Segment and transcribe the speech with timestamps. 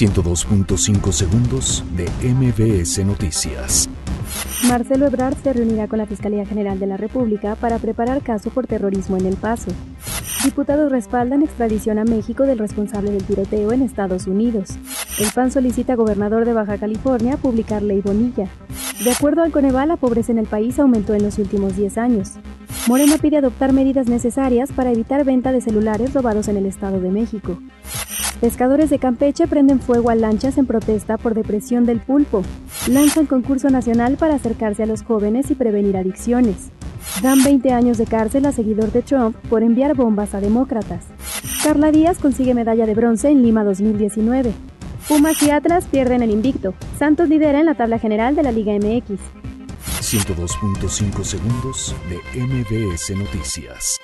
[0.00, 3.86] 102.5 segundos de MBS Noticias.
[4.66, 8.66] Marcelo Ebrard se reunirá con la Fiscalía General de la República para preparar caso por
[8.66, 9.70] terrorismo en El Paso.
[10.42, 14.70] Diputados respaldan extradición a México del responsable del tiroteo en Estados Unidos.
[15.18, 18.48] El PAN solicita a gobernador de Baja California publicar ley Bonilla.
[19.04, 22.30] De acuerdo al Coneval, la pobreza en el país aumentó en los últimos 10 años.
[22.86, 27.10] Morena pide adoptar medidas necesarias para evitar venta de celulares robados en el Estado de
[27.10, 27.58] México.
[28.40, 32.42] Pescadores de Campeche prenden fuego a lanchas en protesta por depresión del pulpo.
[32.88, 36.70] Lanzan concurso nacional para acercarse a los jóvenes y prevenir adicciones.
[37.22, 41.04] Dan 20 años de cárcel a seguidor de Trump por enviar bombas a demócratas.
[41.62, 44.52] Carla Díaz consigue medalla de bronce en Lima 2019.
[45.06, 46.72] Pumas y Atlas pierden el invicto.
[46.98, 49.20] Santos lidera en la tabla general de la Liga MX.
[50.00, 54.00] 102.5 segundos de MBS Noticias.